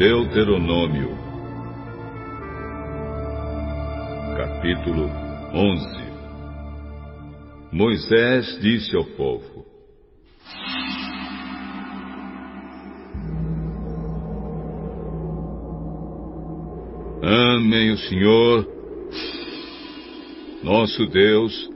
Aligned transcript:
Deuteronômio, 0.00 1.10
capítulo 4.34 5.10
11 5.52 5.84
Moisés 7.70 8.58
disse 8.62 8.96
ao 8.96 9.04
povo: 9.04 9.66
Amem 17.22 17.90
o 17.90 17.98
Senhor, 17.98 18.66
nosso 20.62 21.04
Deus, 21.08 21.70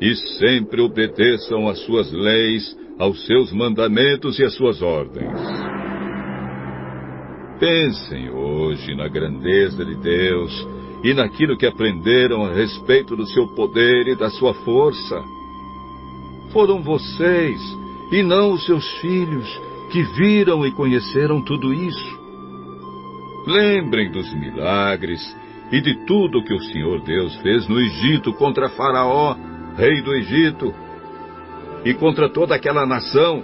e 0.00 0.14
sempre 0.38 0.80
obedeçam 0.80 1.68
às 1.68 1.78
suas 1.80 2.10
leis, 2.10 2.74
aos 2.98 3.26
seus 3.26 3.52
mandamentos 3.52 4.38
e 4.38 4.44
às 4.44 4.54
suas 4.54 4.80
ordens. 4.80 5.75
Pensem 7.58 8.28
hoje 8.30 8.94
na 8.94 9.08
grandeza 9.08 9.82
de 9.82 9.94
Deus 9.94 10.68
e 11.02 11.14
naquilo 11.14 11.56
que 11.56 11.66
aprenderam 11.66 12.44
a 12.44 12.52
respeito 12.52 13.16
do 13.16 13.26
seu 13.26 13.46
poder 13.48 14.08
e 14.08 14.14
da 14.14 14.28
sua 14.28 14.52
força. 14.52 15.24
Foram 16.52 16.82
vocês, 16.82 17.60
e 18.12 18.22
não 18.22 18.52
os 18.52 18.64
seus 18.66 18.86
filhos, 18.98 19.48
que 19.90 20.02
viram 20.02 20.66
e 20.66 20.72
conheceram 20.72 21.40
tudo 21.40 21.72
isso. 21.72 22.20
Lembrem 23.46 24.10
dos 24.10 24.30
milagres 24.34 25.20
e 25.72 25.80
de 25.80 26.04
tudo 26.06 26.44
que 26.44 26.52
o 26.52 26.62
Senhor 26.64 27.00
Deus 27.00 27.34
fez 27.36 27.66
no 27.68 27.80
Egito 27.80 28.32
contra 28.34 28.68
Faraó, 28.68 29.34
rei 29.76 30.02
do 30.02 30.14
Egito, 30.14 30.74
e 31.84 31.94
contra 31.94 32.28
toda 32.28 32.54
aquela 32.54 32.84
nação. 32.84 33.42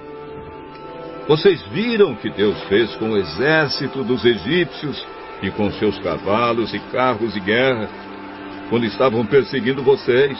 Vocês 1.29 1.63
viram 1.69 2.13
o 2.13 2.17
que 2.17 2.29
Deus 2.31 2.61
fez 2.65 2.95
com 2.97 3.11
o 3.11 3.17
exército 3.17 4.03
dos 4.03 4.25
egípcios 4.25 5.07
e 5.41 5.51
com 5.51 5.71
seus 5.73 5.99
cavalos 6.01 6.75
e 6.75 6.79
carros 6.91 7.33
de 7.35 7.41
guerra, 7.41 7.89
quando 8.69 8.87
estavam 8.87 9.25
perseguindo 9.25 9.83
vocês. 9.83 10.39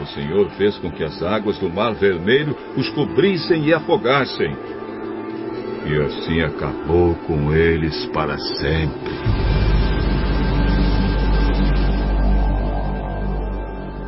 O 0.00 0.06
Senhor 0.06 0.50
fez 0.50 0.76
com 0.78 0.90
que 0.90 1.04
as 1.04 1.22
águas 1.22 1.58
do 1.58 1.70
Mar 1.70 1.94
Vermelho 1.94 2.56
os 2.76 2.88
cobrissem 2.90 3.64
e 3.66 3.74
afogassem. 3.74 4.56
E 5.86 5.96
assim 6.02 6.40
acabou 6.42 7.14
com 7.26 7.54
eles 7.54 8.06
para 8.06 8.36
sempre. 8.38 9.12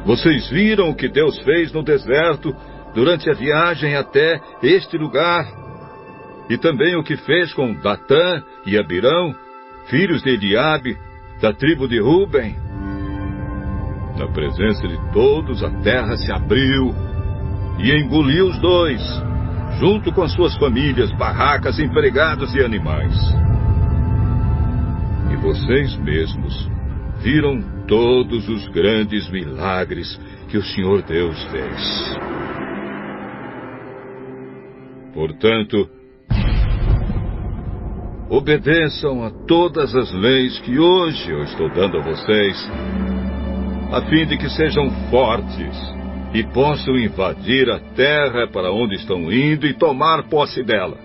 Vocês 0.04 0.48
viram 0.50 0.90
o 0.90 0.94
que 0.94 1.08
Deus 1.08 1.38
fez 1.40 1.72
no 1.72 1.82
deserto 1.82 2.54
durante 2.94 3.28
a 3.28 3.34
viagem 3.34 3.96
até 3.96 4.40
este 4.62 4.96
lugar? 4.96 5.46
E 6.48 6.56
também 6.56 6.96
o 6.96 7.02
que 7.02 7.16
fez 7.16 7.52
com 7.52 7.74
Datã 7.74 8.42
e 8.64 8.78
Abirão, 8.78 9.34
filhos 9.86 10.22
de 10.22 10.30
Eliabe, 10.30 10.96
da 11.40 11.52
tribo 11.52 11.88
de 11.88 12.00
Ruben? 12.00 12.56
Na 14.16 14.28
presença 14.28 14.86
de 14.86 14.98
todos, 15.12 15.62
a 15.64 15.70
terra 15.82 16.16
se 16.16 16.32
abriu 16.32 16.94
e 17.78 17.92
engoliu 17.92 18.46
os 18.46 18.58
dois, 18.60 19.02
junto 19.80 20.12
com 20.12 20.28
suas 20.28 20.56
famílias, 20.56 21.10
barracas, 21.12 21.78
empregados 21.80 22.54
e 22.54 22.60
animais. 22.60 23.14
E 25.32 25.36
vocês 25.36 25.96
mesmos 25.96 26.70
viram 27.20 27.60
todos 27.88 28.48
os 28.48 28.68
grandes 28.68 29.28
milagres 29.30 30.20
que 30.48 30.58
o 30.58 30.62
Senhor 30.62 31.02
Deus 31.02 31.42
fez. 31.44 32.43
Portanto, 35.14 35.88
obedeçam 38.28 39.24
a 39.24 39.30
todas 39.46 39.94
as 39.94 40.12
leis 40.12 40.58
que 40.60 40.78
hoje 40.78 41.30
eu 41.30 41.44
estou 41.44 41.70
dando 41.70 41.98
a 41.98 42.02
vocês 42.02 42.70
a 43.92 44.02
fim 44.02 44.26
de 44.26 44.36
que 44.36 44.50
sejam 44.50 44.90
fortes 45.08 45.94
e 46.34 46.42
possam 46.42 46.98
invadir 46.98 47.70
a 47.70 47.78
terra 47.78 48.48
para 48.48 48.72
onde 48.72 48.96
estão 48.96 49.32
indo 49.32 49.66
e 49.66 49.74
tomar 49.74 50.28
posse 50.28 50.64
dela. 50.64 50.98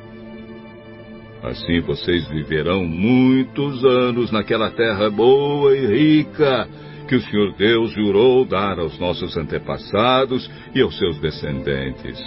Assim 1.44 1.80
vocês 1.82 2.28
viverão 2.30 2.84
muitos 2.84 3.86
anos 3.86 4.32
naquela 4.32 4.72
terra 4.72 5.08
boa 5.12 5.78
e 5.78 5.86
rica 5.86 6.68
que 7.08 7.16
o 7.16 7.22
Senhor 7.22 7.54
Deus 7.56 7.92
jurou 7.92 8.44
dar 8.44 8.80
aos 8.80 8.98
nossos 9.00 9.38
antepassados 9.38 10.50
e 10.74 10.82
aos 10.82 10.98
seus 10.98 11.20
descendentes. 11.20 12.20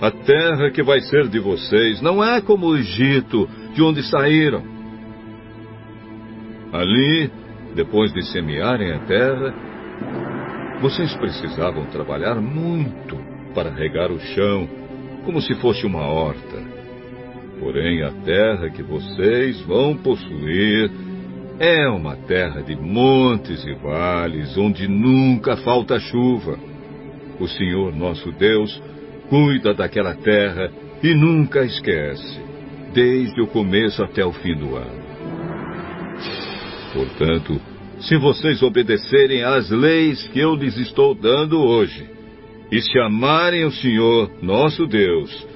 A 0.00 0.10
terra 0.10 0.70
que 0.70 0.82
vai 0.82 1.00
ser 1.00 1.28
de 1.28 1.38
vocês 1.38 2.00
não 2.00 2.24
é 2.24 2.40
como 2.40 2.68
o 2.68 2.76
Egito, 2.76 3.48
de 3.74 3.82
onde 3.82 4.02
saíram. 4.02 4.62
Ali 6.72 7.30
depois 7.74 8.12
de 8.12 8.22
semearem 8.32 8.92
a 8.92 8.98
terra, 9.00 9.54
vocês 10.80 11.14
precisavam 11.16 11.84
trabalhar 11.86 12.36
muito 12.36 13.16
para 13.54 13.70
regar 13.70 14.10
o 14.10 14.18
chão, 14.18 14.68
como 15.24 15.40
se 15.40 15.54
fosse 15.56 15.86
uma 15.86 16.06
horta. 16.06 16.80
Porém, 17.58 18.02
a 18.02 18.10
terra 18.24 18.70
que 18.70 18.82
vocês 18.82 19.60
vão 19.62 19.96
possuir 19.96 20.90
é 21.58 21.86
uma 21.88 22.16
terra 22.16 22.62
de 22.62 22.74
montes 22.74 23.62
e 23.66 23.74
vales, 23.74 24.56
onde 24.56 24.88
nunca 24.88 25.58
falta 25.58 26.00
chuva. 26.00 26.58
O 27.38 27.46
Senhor 27.46 27.94
nosso 27.94 28.32
Deus 28.32 28.82
cuida 29.30 29.72
daquela 29.72 30.14
terra 30.16 30.70
e 31.02 31.14
nunca 31.14 31.64
esquece, 31.64 32.40
desde 32.92 33.40
o 33.40 33.46
começo 33.46 34.02
até 34.02 34.24
o 34.26 34.32
fim 34.32 34.54
do 34.56 34.76
ano. 34.76 35.00
Portanto, 36.92 37.60
se 38.00 38.16
vocês 38.16 38.60
obedecerem 38.62 39.44
às 39.44 39.70
leis 39.70 40.26
que 40.28 40.40
eu 40.40 40.56
lhes 40.56 40.76
estou 40.76 41.14
dando 41.14 41.62
hoje, 41.62 42.10
e 42.72 42.80
se 42.80 42.98
amarem 42.98 43.64
o 43.64 43.70
Senhor, 43.70 44.30
nosso 44.42 44.86
Deus, 44.86 45.46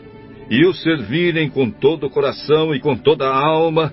e 0.48 0.64
o 0.64 0.72
servirem 0.72 1.48
com 1.50 1.70
todo 1.70 2.06
o 2.06 2.10
coração 2.10 2.74
e 2.74 2.80
com 2.80 2.96
toda 2.96 3.26
a 3.26 3.36
alma, 3.36 3.92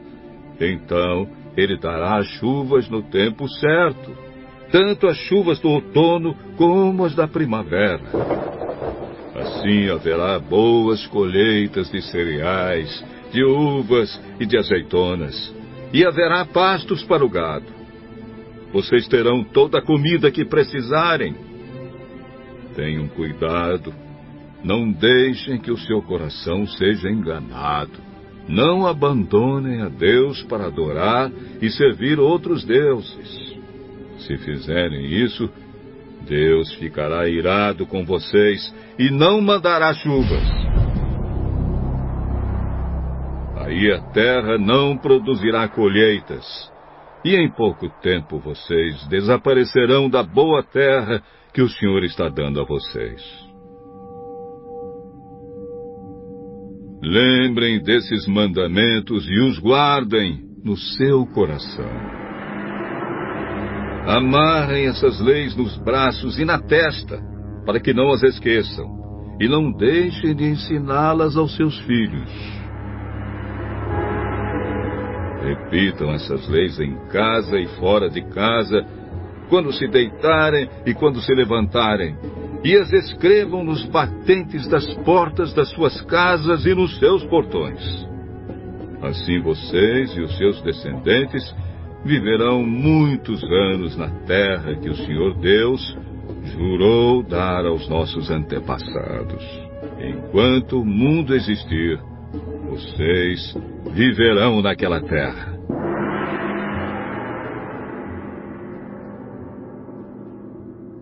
então 0.59 1.27
ele 1.57 1.77
dará 1.77 2.17
as 2.17 2.27
chuvas 2.27 2.87
no 2.89 3.03
tempo 3.03 3.47
certo, 3.47 4.11
tanto 4.71 5.07
as 5.07 5.17
chuvas 5.17 5.59
do 5.59 5.69
outono 5.69 6.35
como 6.55 7.03
as 7.05 7.15
da 7.15 7.27
primavera. 7.27 8.60
Assim 9.35 9.89
haverá 9.89 10.37
boas 10.39 11.05
colheitas 11.07 11.89
de 11.89 12.01
cereais, 12.01 13.03
de 13.31 13.43
uvas 13.43 14.21
e 14.39 14.45
de 14.45 14.57
azeitonas 14.57 15.61
e 15.93 16.05
haverá 16.05 16.45
pastos 16.45 17.03
para 17.03 17.23
o 17.23 17.29
gado. 17.29 17.65
Vocês 18.71 19.07
terão 19.07 19.43
toda 19.43 19.79
a 19.79 19.81
comida 19.81 20.31
que 20.31 20.45
precisarem. 20.45 21.35
Tenham 22.75 23.07
cuidado. 23.09 23.93
Não 24.63 24.89
deixem 24.89 25.57
que 25.57 25.71
o 25.71 25.77
seu 25.77 26.01
coração 26.01 26.65
seja 26.65 27.09
enganado. 27.09 27.99
Não 28.47 28.87
abandonem 28.87 29.81
a 29.81 29.89
Deus 29.89 30.41
para 30.43 30.67
adorar 30.67 31.31
e 31.61 31.69
servir 31.69 32.19
outros 32.19 32.63
deuses. 32.63 33.59
Se 34.19 34.37
fizerem 34.37 35.05
isso, 35.05 35.49
Deus 36.27 36.73
ficará 36.75 37.27
irado 37.27 37.85
com 37.85 38.05
vocês 38.05 38.73
e 38.97 39.09
não 39.09 39.41
mandará 39.41 39.93
chuvas. 39.93 40.43
Aí 43.57 43.91
a 43.91 44.01
terra 44.11 44.57
não 44.57 44.97
produzirá 44.97 45.67
colheitas, 45.67 46.45
e 47.23 47.35
em 47.35 47.49
pouco 47.49 47.87
tempo 48.01 48.39
vocês 48.39 49.07
desaparecerão 49.07 50.09
da 50.09 50.23
boa 50.23 50.63
terra 50.63 51.21
que 51.53 51.61
o 51.61 51.69
Senhor 51.69 52.03
está 52.03 52.27
dando 52.27 52.59
a 52.59 52.65
vocês. 52.65 53.21
Lembrem 57.03 57.81
desses 57.81 58.27
mandamentos 58.27 59.27
e 59.27 59.39
os 59.39 59.57
guardem 59.59 60.39
no 60.63 60.77
seu 60.77 61.25
coração. 61.27 62.20
Amarrem 64.05 64.87
essas 64.87 65.19
leis 65.19 65.55
nos 65.55 65.77
braços 65.77 66.39
e 66.39 66.45
na 66.45 66.59
testa, 66.59 67.19
para 67.65 67.79
que 67.79 67.93
não 67.93 68.11
as 68.11 68.23
esqueçam, 68.23 68.85
e 69.39 69.47
não 69.47 69.71
deixem 69.71 70.35
de 70.35 70.45
ensiná-las 70.45 71.37
aos 71.37 71.55
seus 71.55 71.79
filhos. 71.81 72.29
Repitam 75.43 76.11
essas 76.11 76.47
leis 76.47 76.79
em 76.79 76.95
casa 77.09 77.59
e 77.59 77.67
fora 77.79 78.09
de 78.09 78.21
casa, 78.29 78.85
quando 79.49 79.71
se 79.71 79.87
deitarem 79.87 80.69
e 80.85 80.93
quando 80.93 81.19
se 81.21 81.33
levantarem, 81.33 82.15
e 82.63 82.75
as 82.75 82.91
escrevam 82.91 83.63
nos 83.63 83.83
batentes 83.85 84.67
das 84.67 84.85
portas 85.03 85.53
das 85.53 85.69
suas 85.71 85.99
casas 86.01 86.65
e 86.65 86.73
nos 86.73 86.97
seus 86.99 87.23
portões. 87.25 87.81
Assim 89.01 89.41
vocês 89.41 90.15
e 90.15 90.21
os 90.21 90.37
seus 90.37 90.61
descendentes 90.61 91.55
viverão 92.05 92.63
muitos 92.63 93.43
anos 93.43 93.95
na 93.95 94.09
terra 94.25 94.75
que 94.75 94.89
o 94.89 94.95
Senhor 94.95 95.35
Deus 95.39 95.97
jurou 96.55 97.23
dar 97.23 97.65
aos 97.65 97.87
nossos 97.87 98.29
antepassados. 98.29 99.43
Enquanto 99.99 100.81
o 100.81 100.85
mundo 100.85 101.35
existir, 101.35 101.99
Vocês 102.71 103.53
viverão 103.93 104.61
naquela 104.61 105.01
terra. 105.01 105.59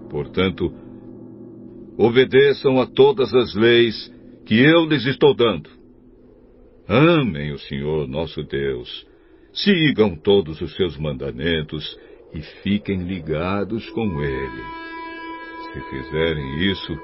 Portanto, 0.10 0.74
obedeçam 1.96 2.82
a 2.82 2.88
todas 2.88 3.32
as 3.36 3.54
leis 3.54 4.12
que 4.46 4.60
eu 4.60 4.86
lhes 4.86 5.06
estou 5.06 5.36
dando. 5.36 5.70
Amem 6.88 7.52
o 7.52 7.60
Senhor 7.60 8.08
nosso 8.08 8.42
Deus, 8.44 9.06
sigam 9.54 10.16
todos 10.16 10.62
os 10.62 10.76
seus 10.76 10.98
mandamentos 10.98 11.98
e 12.34 12.42
fiquem 12.42 13.04
ligados 13.04 13.90
com 13.92 14.22
Ele. 14.22 14.64
Se 15.74 15.82
fizerem 15.90 16.72
isso, 16.72 16.98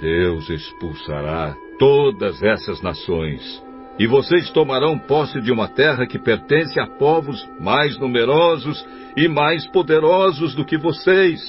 Deus 0.00 0.48
expulsará 0.48 1.56
todas 1.78 2.42
essas 2.42 2.80
nações, 2.82 3.62
e 3.98 4.06
vocês 4.06 4.50
tomarão 4.50 4.98
posse 4.98 5.40
de 5.40 5.50
uma 5.50 5.68
terra 5.68 6.06
que 6.06 6.18
pertence 6.18 6.78
a 6.78 6.86
povos 6.86 7.46
mais 7.58 7.98
numerosos 7.98 8.86
e 9.16 9.28
mais 9.28 9.66
poderosos 9.66 10.54
do 10.54 10.64
que 10.64 10.78
vocês. 10.78 11.40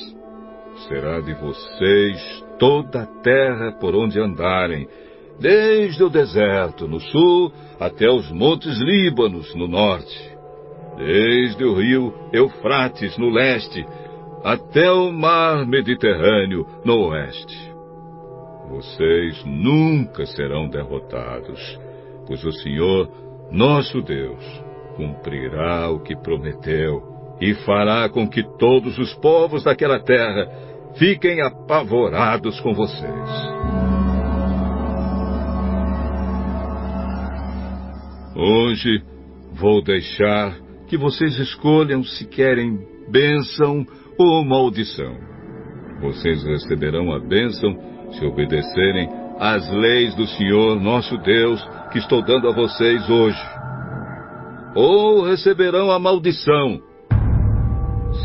Será 0.88 1.20
de 1.22 1.34
vocês 1.36 2.46
toda 2.58 3.04
a 3.04 3.06
terra 3.06 3.72
por 3.74 3.96
onde 3.96 4.20
andarem, 4.20 4.88
desde 5.42 6.04
o 6.04 6.10
deserto 6.10 6.88
no 6.88 7.00
sul 7.00 7.52
até 7.80 8.08
os 8.10 8.32
montes 8.32 8.78
Líbanos 8.80 9.54
no 9.56 9.68
norte, 9.68 10.38
desde 10.98 11.66
o 11.66 11.74
rio 11.74 12.14
Eufrates 12.32 13.18
no 13.18 13.30
leste 13.30 13.84
até 14.44 14.92
o 14.92 15.12
mar 15.12 15.66
Mediterrâneo 15.66 16.66
no 16.86 17.08
oeste. 17.08 17.72
Vocês 18.70 19.44
nunca 19.44 20.26
serão 20.28 20.70
derrotados, 20.70 21.60
pois 22.28 22.44
o 22.46 22.52
Senhor, 22.52 23.10
nosso 23.52 24.02
Deus, 24.02 24.44
cumprirá 24.96 25.90
o 25.90 26.00
que 26.00 26.16
prometeu 26.16 27.02
e 27.42 27.56
fará 27.66 28.08
com 28.08 28.30
que 28.30 28.44
todos 28.60 28.98
os 29.00 29.14
povos 29.16 29.64
daquela 29.64 30.00
terra 30.00 30.48
fiquem 30.96 31.42
apavorados 31.42 32.60
com 32.62 32.74
vocês. 32.74 33.71
Hoje 38.44 39.04
vou 39.54 39.84
deixar 39.84 40.58
que 40.88 40.98
vocês 40.98 41.38
escolham 41.38 42.04
se 42.04 42.28
querem 42.28 42.80
bênção 43.12 43.86
ou 44.18 44.44
maldição. 44.44 45.16
Vocês 46.02 46.44
receberão 46.44 47.14
a 47.14 47.20
bênção 47.20 47.78
se 48.14 48.26
obedecerem 48.26 49.08
às 49.38 49.72
leis 49.72 50.16
do 50.16 50.26
Senhor 50.26 50.82
nosso 50.82 51.20
Deus 51.20 51.64
que 51.92 52.00
estou 52.00 52.24
dando 52.24 52.50
a 52.50 52.52
vocês 52.52 53.08
hoje. 53.08 53.40
Ou 54.74 55.24
receberão 55.24 55.92
a 55.92 56.00
maldição 56.00 56.82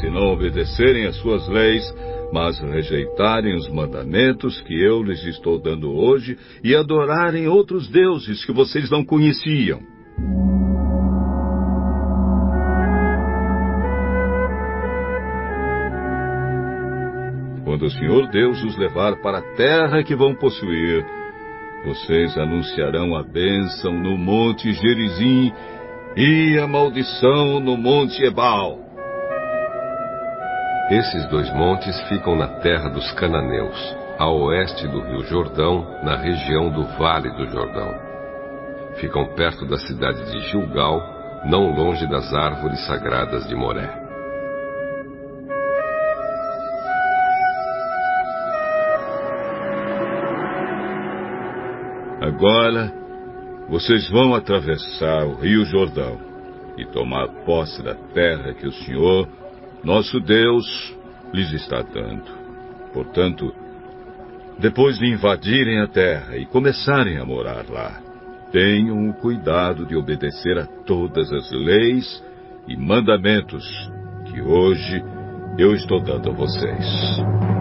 se 0.01 0.09
não 0.09 0.33
obedecerem 0.33 1.05
às 1.05 1.17
suas 1.17 1.47
leis, 1.47 1.85
mas 2.33 2.59
rejeitarem 2.59 3.55
os 3.55 3.69
mandamentos 3.69 4.63
que 4.63 4.83
eu 4.83 5.03
lhes 5.03 5.23
estou 5.27 5.61
dando 5.61 5.93
hoje 5.93 6.39
e 6.65 6.75
adorarem 6.75 7.49
outros 7.49 7.87
deuses 7.89 8.47
que 8.47 8.53
vocês 8.53 8.91
não 8.91 9.05
conheciam. 9.05 9.96
Quando 17.65 17.85
o 17.87 17.91
Senhor 17.91 18.27
Deus 18.29 18.63
os 18.65 18.77
levar 18.79 19.17
para 19.17 19.39
a 19.39 19.55
terra 19.55 20.03
que 20.03 20.17
vão 20.17 20.35
possuir, 20.35 21.05
vocês 21.85 22.37
anunciarão 22.39 23.15
a 23.15 23.23
bênção 23.23 23.93
no 23.93 24.17
monte 24.17 24.73
Gerizim 24.73 25.53
e 26.17 26.59
a 26.59 26.67
maldição 26.67 27.61
no 27.61 27.77
monte 27.77 28.25
Ebal. 28.25 28.79
Esses 30.91 31.29
dois 31.29 31.53
montes 31.55 32.01
ficam 32.09 32.35
na 32.35 32.49
terra 32.61 32.89
dos 32.89 33.13
cananeus, 33.13 33.97
a 34.19 34.31
oeste 34.31 34.89
do 34.89 35.01
rio 35.01 35.25
Jordão, 35.25 35.87
na 36.03 36.17
região 36.17 36.71
do 36.71 36.85
Vale 36.97 37.31
do 37.37 37.47
Jordão. 37.51 38.06
Ficam 39.01 39.27
perto 39.35 39.67
da 39.67 39.77
cidade 39.77 40.31
de 40.31 40.41
Gilgal, 40.49 41.01
não 41.45 41.75
longe 41.75 42.07
das 42.09 42.33
árvores 42.33 42.85
sagradas 42.87 43.47
de 43.47 43.55
Moré. 43.55 44.07
Agora, 52.23 52.93
vocês 53.69 54.09
vão 54.11 54.35
atravessar 54.35 55.25
o 55.27 55.35
rio 55.35 55.65
Jordão 55.67 56.19
e 56.79 56.85
tomar 56.87 57.29
posse 57.45 57.83
da 57.83 57.95
terra 57.95 58.55
que 58.55 58.67
o 58.67 58.73
Senhor, 58.73 59.29
nosso 59.85 60.19
Deus, 60.21 60.67
lhes 61.33 61.53
está 61.53 61.83
dando. 61.83 62.25
Portanto, 62.93 63.55
depois 64.59 64.99
de 64.99 65.07
invadirem 65.07 65.81
a 65.81 65.87
terra 65.87 66.37
e 66.37 66.47
começarem 66.47 67.19
a 67.19 67.25
morar 67.25 67.67
lá, 67.69 68.06
tenham 68.51 69.09
o 69.09 69.15
cuidado 69.15 69.85
de 69.87 69.97
obedecer 69.97 70.59
a 70.59 70.67
todas 70.67 71.33
as 71.33 71.51
leis 71.51 72.23
e 72.67 72.77
mandamentos 72.77 73.65
que 74.27 74.41
hoje 74.41 75.03
eu 75.59 75.75
estou 75.75 76.01
dando 76.01 76.31
a 76.31 76.33
vocês. 76.33 77.56